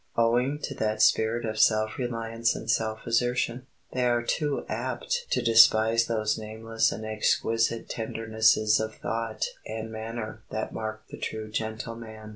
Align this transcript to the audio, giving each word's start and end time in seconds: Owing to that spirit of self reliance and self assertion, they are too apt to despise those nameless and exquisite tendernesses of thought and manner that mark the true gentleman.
Owing 0.17 0.57
to 0.63 0.73
that 0.79 0.99
spirit 0.99 1.45
of 1.45 1.59
self 1.59 1.99
reliance 1.99 2.55
and 2.55 2.67
self 2.71 3.05
assertion, 3.05 3.67
they 3.93 4.03
are 4.05 4.23
too 4.23 4.65
apt 4.67 5.27
to 5.29 5.43
despise 5.43 6.07
those 6.07 6.39
nameless 6.39 6.91
and 6.91 7.05
exquisite 7.05 7.87
tendernesses 7.87 8.79
of 8.79 8.95
thought 8.95 9.45
and 9.67 9.91
manner 9.91 10.41
that 10.49 10.73
mark 10.73 11.03
the 11.11 11.19
true 11.19 11.51
gentleman. 11.51 12.29